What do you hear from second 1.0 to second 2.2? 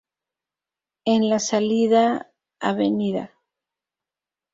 En la salida